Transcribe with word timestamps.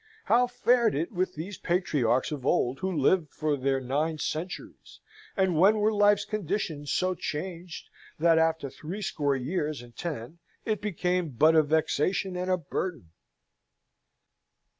How 0.25 0.47
fared 0.47 0.95
it 0.95 1.11
with 1.11 1.35
those 1.35 1.59
patriarchs 1.59 2.31
of 2.31 2.43
old 2.43 2.79
who 2.79 2.91
lived 2.91 3.31
for 3.35 3.55
their 3.55 3.79
nine 3.79 4.17
centuries, 4.17 4.99
and 5.37 5.59
when 5.59 5.77
were 5.77 5.93
life's 5.93 6.25
conditions 6.25 6.91
so 6.91 7.13
changed 7.13 7.87
that, 8.17 8.39
after 8.39 8.71
threescore 8.71 9.35
years 9.35 9.79
and 9.83 9.95
ten, 9.95 10.39
it 10.65 10.81
became 10.81 11.29
but 11.29 11.53
a 11.55 11.61
vexation 11.61 12.35
and 12.35 12.49
a 12.49 12.57
burden? 12.57 13.11